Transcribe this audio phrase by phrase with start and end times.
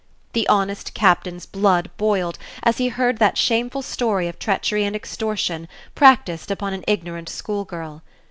[0.33, 5.67] The honest captain's blood boiled as he heard that shameful story of treachery and extortion
[5.93, 8.01] practised upon an ignorant school girl.